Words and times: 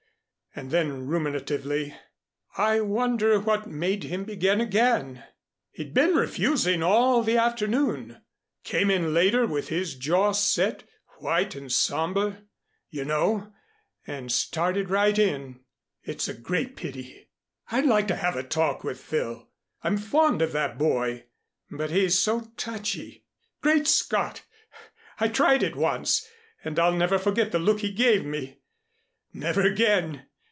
And 0.53 0.69
then 0.69 1.07
ruminatively, 1.07 1.95
"I 2.57 2.81
wonder 2.81 3.39
what 3.39 3.67
made 3.69 4.03
him 4.03 4.25
begin 4.25 4.59
again. 4.59 5.23
He'd 5.71 5.93
been 5.93 6.13
refusing 6.13 6.83
all 6.83 7.23
the 7.23 7.37
afternoon. 7.37 8.21
Came 8.65 8.91
in 8.91 9.13
later 9.13 9.47
with 9.47 9.69
his 9.69 9.95
jaw 9.95 10.33
set 10.33 10.83
white 11.19 11.55
and 11.55 11.71
somber 11.71 12.39
you 12.89 13.05
know 13.05 13.53
and 14.05 14.29
started 14.29 14.89
right 14.89 15.17
in. 15.17 15.61
It's 16.03 16.27
a 16.27 16.33
great 16.33 16.75
pity! 16.75 17.29
I'd 17.71 17.85
like 17.85 18.09
to 18.09 18.17
have 18.17 18.35
a 18.35 18.43
talk 18.43 18.83
with 18.83 18.99
Phil. 18.99 19.47
I'm 19.83 19.95
fond 19.95 20.41
of 20.41 20.51
that 20.51 20.77
boy. 20.77 21.27
But 21.71 21.91
he's 21.91 22.19
so 22.19 22.51
touchy. 22.57 23.23
Great 23.61 23.87
Scott! 23.87 24.41
I 25.17 25.29
tried 25.29 25.63
it 25.63 25.77
once, 25.77 26.27
and 26.61 26.77
I'll 26.77 26.97
never 26.97 27.17
forget 27.17 27.53
the 27.53 27.59
look 27.59 27.79
he 27.79 27.93
gave 27.93 28.25
me. 28.25 28.59
Never 29.31 29.61
again! 29.61 30.25